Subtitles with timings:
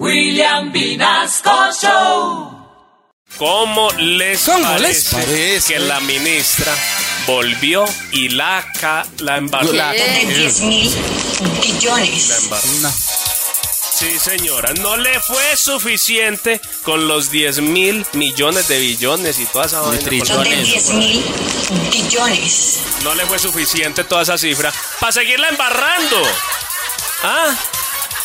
[0.00, 2.50] William Vinasco Show.
[3.38, 5.72] ¿Cómo les, ¿Cómo parece les parece?
[5.74, 6.72] que la ministra
[7.26, 10.94] volvió y la, ca- la de 10 mil
[11.62, 12.28] billones.
[12.28, 12.68] La embarró.
[12.80, 12.90] No.
[12.92, 19.66] Sí, señora, no le fue suficiente con los 10 mil millones de billones y toda
[19.66, 20.02] esa vaina.
[20.04, 20.28] trillones.
[20.28, 21.24] Son de 10 mil
[21.92, 22.80] billones.
[23.04, 26.22] No le fue suficiente toda esa cifra para seguirla embarrando.
[27.22, 27.56] ¿Ah?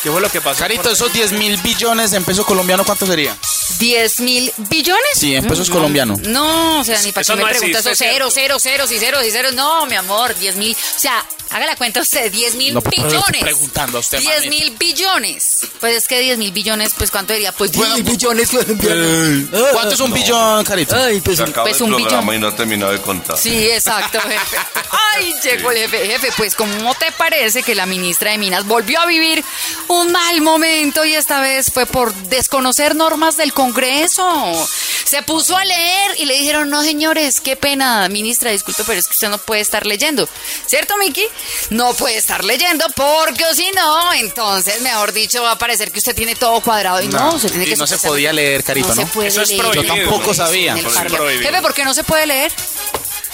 [0.02, 0.60] ¿Qué fue lo que pasó?
[0.60, 3.36] Carito, esos 10 mil billones en peso colombiano, ¿cuánto sería?
[3.78, 5.02] 10 mil billones.
[5.14, 6.20] Sí, en pesos Mm, colombianos.
[6.20, 8.92] No, o sea, ni para Eso que me no pregunte existe, esos ceros, ceros, ceros
[8.92, 9.52] y ceros y ceros.
[9.54, 10.74] No, mi amor, 10 mil.
[10.74, 13.40] O sea, haga la cuenta usted, 10 mil No, billones.
[13.40, 14.50] preguntando a usted, 10 mamita.
[14.64, 15.44] mil billones.
[15.80, 17.52] Pues es que 10 mil billones, pues ¿cuánto diría?
[17.52, 19.48] Pues 10 Bueno, mil billones colombianos.
[19.72, 20.96] ¿Cuánto es un billón, Carito?
[20.96, 22.34] Ay, pues, Se pues el un billón.
[22.34, 23.36] y no ha terminado de contar.
[23.38, 24.56] Sí, exacto, jefe.
[25.14, 26.06] Ay, llegó el jefe.
[26.06, 29.44] Jefe, pues ¿cómo te parece que la ministra de Minas volvió a vivir
[29.88, 34.68] un mal momento y esta vez fue por desconocer normas del Congreso?
[35.04, 39.06] Se puso a leer y le dijeron, no señores, qué pena, ministra, disculpe, pero es
[39.06, 40.28] que usted no puede estar leyendo.
[40.66, 41.26] ¿Cierto, Miki?
[41.70, 45.98] No puede estar leyendo porque o si no, entonces, mejor dicho, va a parecer que
[45.98, 48.88] usted tiene todo cuadrado y no, se tiene y que no se podía leer, Carito,
[48.88, 48.94] ¿no?
[48.94, 49.62] se puede Eso es leer.
[49.62, 49.82] prohibido.
[49.94, 50.76] Yo tampoco sabía.
[50.76, 52.52] Jefe, ¿por qué no se puede leer?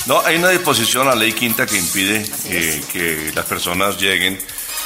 [0.06, 4.38] No, hay una disposición, la ley quinta, que impide eh, que las personas lleguen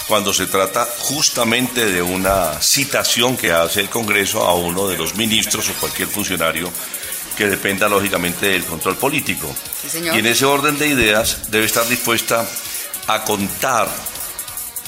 [0.07, 5.15] cuando se trata justamente de una citación que hace el Congreso a uno de los
[5.15, 6.73] ministros o cualquier funcionario
[7.37, 9.55] que dependa lógicamente del control político.
[9.83, 10.17] Sí, señor.
[10.17, 12.45] Y en ese orden de ideas debe estar dispuesta
[13.15, 13.89] a contar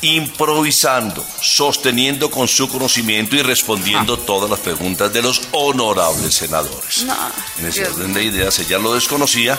[0.03, 7.05] improvisando, sosteniendo con su conocimiento y respondiendo todas las preguntas de los honorables senadores.
[7.05, 7.17] No,
[7.59, 9.57] En ese Dios orden de ideas ella lo desconocía.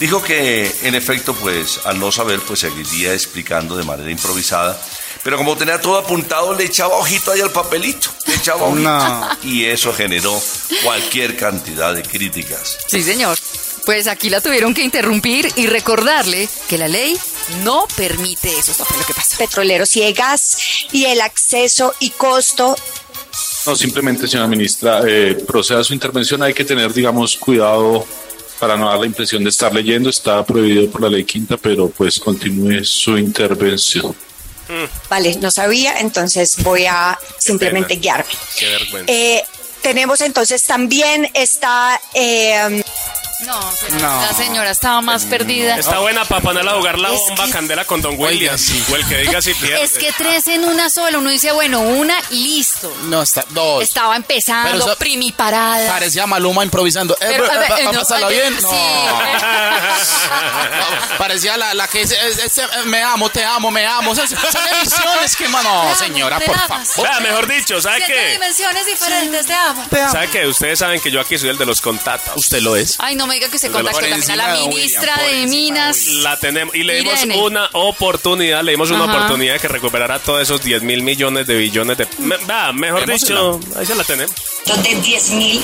[0.00, 4.80] Dijo que en efecto, pues al no saber, pues seguiría explicando de manera improvisada.
[5.22, 8.10] Pero como tenía todo apuntado, le echaba ojito ahí al papelito.
[8.26, 8.88] Le echaba ojito.
[8.88, 9.28] No.
[9.44, 10.38] Y eso generó
[10.82, 12.78] cualquier cantidad de críticas.
[12.88, 13.38] Sí, señor.
[13.86, 17.18] Pues aquí la tuvieron que interrumpir y recordarle que la ley
[17.62, 18.70] no permite eso.
[18.72, 19.36] Esto fue lo que pasó.
[19.36, 20.58] Petroleros y de gas
[20.92, 22.76] y el acceso y costo
[23.66, 26.42] No, simplemente, señora ministra, eh, proceda su intervención.
[26.42, 28.06] Hay que tener, digamos, cuidado
[28.58, 30.10] para no dar la impresión de estar leyendo.
[30.10, 34.14] Está prohibido por la ley quinta, pero pues continúe su intervención.
[35.10, 38.00] Vale, no sabía, entonces voy a simplemente pena.
[38.00, 38.32] guiarme.
[38.56, 39.12] Qué vergüenza.
[39.12, 39.44] Eh,
[39.82, 42.00] tenemos entonces también esta...
[42.14, 42.82] eh,
[43.40, 44.22] No, pero No.
[44.22, 45.76] la señora estaba más perdida.
[45.76, 48.56] Está buena para ponerla a jugar la Es bomba que- candela con Don William.
[48.56, 48.82] sí.
[48.90, 49.82] O el que diga si pierde.
[49.82, 51.18] Es que tres en una sola.
[51.18, 52.94] Uno dice, bueno, una, listo.
[53.04, 53.44] No, está.
[53.50, 53.82] Dos.
[53.82, 55.86] Estaba empezando, Pero eso- primiparada.
[55.88, 57.14] Parecía Maluma improvisando.
[57.14, 58.56] Eh, Pero, bro, a ver, eh, eh, no, pásala ay, bien.
[58.60, 58.66] sí.
[60.74, 61.18] No.
[61.18, 64.14] Parecía la, la que es, es- es- eh, me amo, te amo, me amo.
[64.14, 64.38] Son, son
[64.72, 66.88] emisiones que, mano, amo, señora, te por amas.
[66.88, 67.08] favor.
[67.10, 68.32] Vea, mejor dicho, ¿sabe Siete qué?
[68.32, 69.84] dimensiones diferentes, te amo.
[70.10, 70.46] ¿Sabe qué?
[70.46, 72.34] Ustedes saben que yo aquí soy el de los contactos.
[72.36, 72.96] Usted lo es.
[72.98, 75.40] Ay, no me diga que se contactó también a la de William, ministra de encima
[75.40, 76.06] de Minas.
[76.06, 77.40] La tenemos y le dimos Irene.
[77.42, 79.16] una oportunidad, le dimos una Ajá.
[79.16, 82.06] oportunidad de que recuperara todos esos 10 mil millones de billones de...
[82.18, 84.34] Me- vea, mejor dicho, ahí se la tenemos.
[84.66, 85.60] son de 10 mil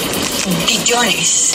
[0.66, 1.54] billones.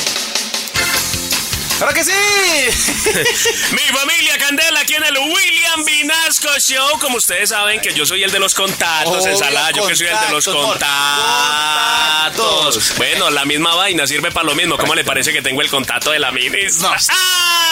[1.78, 2.12] ¡Claro que sí!
[3.72, 7.00] Mi familia Candela aquí en el William Vinasco Show.
[7.00, 10.08] Como ustedes saben que yo soy el de los contactos, Obvio, ensalada, yo que soy
[10.08, 10.86] el de los contactos.
[12.97, 14.78] Bueno, la misma vaina sirve para lo mismo.
[14.78, 16.90] ¿Cómo le parece que tengo el contacto de la ministra?
[16.90, 16.96] No.
[17.09, 17.65] ¡Ah!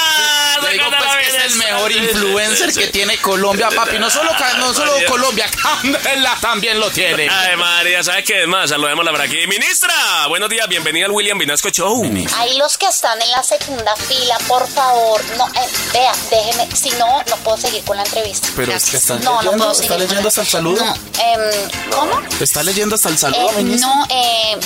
[0.71, 3.99] Digo pues que es el mejor influencer que tiene Colombia, papi.
[3.99, 4.93] No solo, no solo.
[5.07, 7.27] Colombia, Candela también lo tiene.
[7.29, 8.69] Ay, María, ¿sabes qué es más?
[8.69, 9.45] Saludémosla por aquí.
[9.47, 9.93] Ministra,
[10.27, 12.03] buenos días, bienvenida al William Vinasco Show.
[12.37, 16.89] Ahí los que están en la segunda fila, por favor, no, eh, vea, déjeme, si
[16.91, 18.47] no, no puedo seguir con la entrevista.
[18.55, 18.83] Pero Gracias.
[18.83, 20.83] es que está no, no puedo está seguir con leyendo hasta el saludo.
[20.85, 22.21] No, em, ¿cómo?
[22.39, 23.87] ¿Está leyendo hasta el saludo, Eh, ministra?
[23.87, 24.57] no, eh,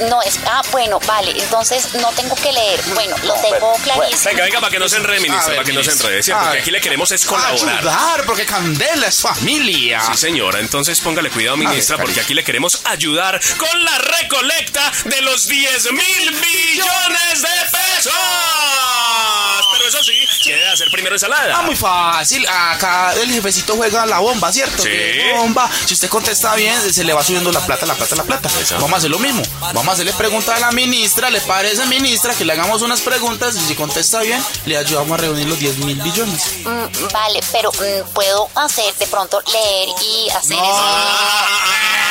[0.00, 4.30] mm, no, es, ah, bueno, vale, entonces no tengo que leer, bueno, lo tengo clarísimo.
[4.30, 6.08] Venga, venga, para que no se enrede, ministra, A ver, para que no se ministra.
[6.08, 6.60] enrede, Porque ver.
[6.62, 7.78] aquí le queremos es colaborar.
[7.78, 10.00] Ayudar, porque Candela es familia.
[10.00, 10.60] Sí, señora.
[10.60, 15.46] Entonces póngale cuidado, ministra, ver, porque aquí le queremos ayudar con la recolecta de los
[15.48, 18.12] 10 mil billones de pesos.
[19.88, 20.12] Eso sí,
[20.42, 21.56] quiere hacer primero ensalada.
[21.56, 22.46] Ah, muy fácil.
[22.46, 24.82] Acá el jefecito juega la bomba, ¿cierto?
[24.82, 24.90] Sí.
[24.90, 25.70] Que Bomba.
[25.86, 28.50] Si usted contesta bien, se le va subiendo la plata, la plata, la plata.
[28.72, 29.42] Vamos a hacer lo mismo.
[29.60, 31.30] Vamos a hacerle pregunta a la ministra.
[31.30, 33.56] ¿Le parece, ministra, que le hagamos unas preguntas?
[33.56, 36.42] Y si contesta bien, le ayudamos a reunir los 10 mil billones.
[36.64, 42.07] Mm, vale, pero mm, puedo hacer de pronto leer y hacer eso.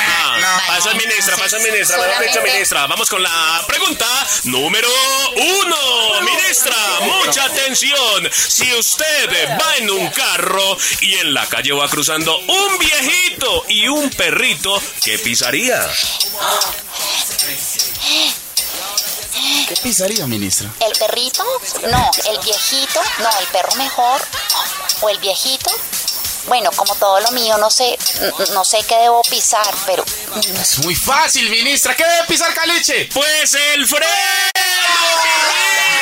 [0.67, 2.87] Pasa ministra, pasa ministra, Solamente- ministra.
[2.87, 4.05] Vamos con la pregunta
[4.45, 4.87] número
[5.35, 6.21] uno.
[6.21, 8.29] Ministra, mucha atención.
[8.31, 13.87] Si usted va en un carro y en la calle va cruzando un viejito y
[13.87, 15.85] un perrito, ¿qué pisaría?
[19.67, 20.69] ¿Qué pisaría, ministra?
[20.79, 21.43] ¿El perrito?
[21.89, 23.01] No, el viejito.
[23.19, 24.21] No, el perro mejor.
[25.01, 25.69] ¿O el viejito?
[26.45, 27.97] Bueno, como todo lo mío, no sé,
[28.53, 30.05] no sé qué debo pisar, pero
[30.61, 31.95] Es muy fácil, ministra.
[31.95, 33.09] ¿Qué debe pisar caliche?
[33.13, 34.05] Pues el freno,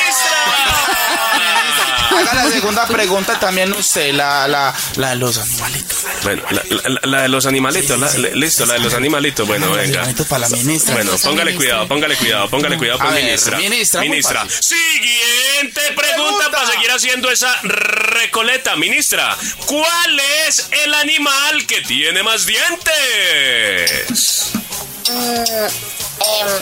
[0.02, 0.36] ministra.
[2.18, 5.98] Haga la segunda pregunta también usted, la, la, la de los animalitos.
[6.24, 9.46] Bueno, la, la- la de los animalitos, la- la- listo, la de los animalitos.
[9.48, 10.00] Bueno, venga.
[10.00, 10.94] animalitos para la ministra.
[10.96, 13.58] Bueno, póngale cuidado, póngale cuidado, póngale cuidado, ver, ministra.
[13.58, 14.42] ministra, muy Ministra.
[14.46, 14.60] fácil.
[15.66, 18.76] Siguiente pregunta para seguir haciendo esa recoleta.
[18.76, 19.36] Ministra,
[19.66, 22.92] ¿cuál es el animal que tiene más dientes?
[25.08, 26.62] em,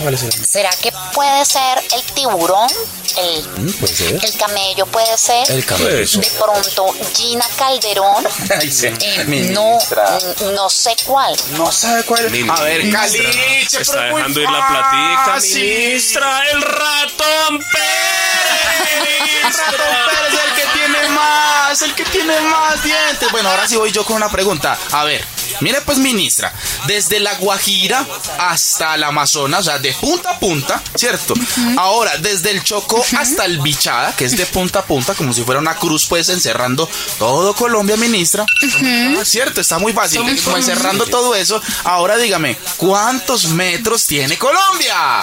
[0.00, 0.46] ¿Cuál es el?
[0.46, 2.68] ¿será que puede ser el tiburón?
[3.16, 4.24] El, Mm, Puede ser.
[4.24, 5.48] el camello puede ser.
[5.50, 6.20] El camello.
[6.20, 6.86] De pronto,
[7.16, 8.26] Gina Calderón.
[8.60, 8.86] Ay, sí.
[8.88, 11.36] Eh, no, n- no sé cuál.
[11.56, 12.32] No sabe cuál es.
[12.32, 12.56] Ministra.
[12.56, 16.50] A ver, caliche, Está pero dejando ir la platica, ministra.
[16.50, 20.06] El ratón Pérez, Ratón ministra.
[20.06, 23.30] Pérez es el que tiene más, el que tiene más dientes.
[23.30, 24.76] Bueno, ahora sí voy yo con una pregunta.
[24.92, 25.24] A ver,
[25.60, 26.52] mire pues, ministra,
[26.86, 28.06] desde la Guajira
[28.38, 31.34] hasta el Amazonas, o sea, de punta a punta, ¿cierto?
[31.76, 35.42] Ahora, desde el Chocó hasta el Bichada, que es de punta a punta, como si
[35.44, 36.88] fuera una cruz, pues encerrando
[37.18, 38.44] todo Colombia, ministra.
[38.84, 40.20] Ah, Cierto, está muy fácil.
[40.44, 41.60] Como encerrando todo eso.
[41.84, 45.20] Ahora dígame, ¿cuántos metros tiene Colombia?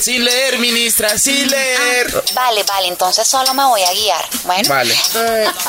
[0.00, 2.24] Sin leer, ministra, sin leer.
[2.34, 4.28] Vale, vale, entonces solo me voy a guiar.
[4.44, 4.94] Bueno, Vale.
[4.94, 5.18] mm,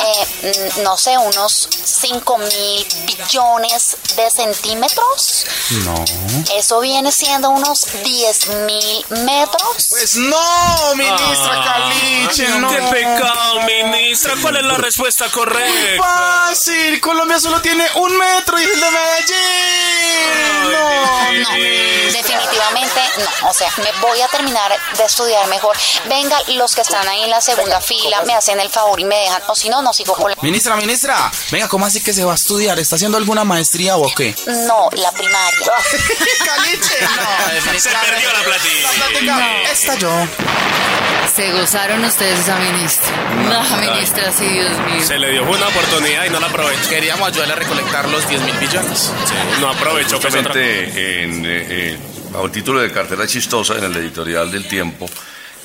[0.02, 3.77] eh, mm, no sé, unos 5 mil billones
[4.16, 5.46] de centímetros.
[5.86, 6.06] No.
[6.56, 9.88] Eso viene siendo unos 10 mil metros.
[9.90, 12.70] Pues no, ministra Caliche, no.
[12.70, 14.34] Qué pecado, ministra.
[14.42, 16.04] ¿Cuál es la respuesta correcta?
[16.04, 19.87] Fácil, Colombia solo tiene un metro y es el de Medellín.
[20.72, 21.50] No, No,
[22.12, 23.50] definitivamente no.
[23.50, 25.76] O sea, me voy a terminar de estudiar mejor.
[26.08, 29.16] Venga, los que están ahí en la segunda fila, me hacen el favor y me
[29.18, 29.42] dejan.
[29.48, 30.38] O si no, no sigo con la...
[30.42, 32.80] Ministra, ministra, venga, ¿cómo así que se va a estudiar?
[32.80, 34.36] ¿Está haciendo alguna maestría o qué?
[34.46, 35.60] No, la primaria.
[36.46, 40.28] Caliche, no, Se perdió la yo.
[41.38, 43.12] Se gozaron ustedes esa ministra.
[43.48, 45.06] No, ministra, sí, Dios mío.
[45.06, 46.90] Se le dio una oportunidad y no la aprovechó.
[46.90, 48.98] Queríamos ayudarle a recolectar los 10 mil billones.
[49.00, 50.20] Sí, no aprovechó.
[50.20, 51.98] Pues, otra- Justamente en, eh, eh,
[52.32, 55.08] bajo el título de Cartera Chistosa, en el editorial del Tiempo,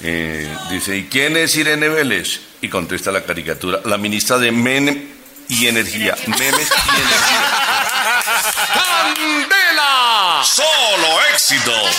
[0.02, 2.40] eh, dice, ¿y quién es Irene Vélez?
[2.60, 5.08] Y contesta la caricatura, la ministra de Menem
[5.48, 6.14] y Energía.
[6.26, 7.50] Memes y Energía.
[8.74, 10.42] ¡Candela!
[10.44, 11.96] ¡Solo éxitos!